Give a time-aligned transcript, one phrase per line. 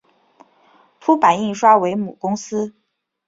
[0.99, 2.73] 凸版印刷为母公司。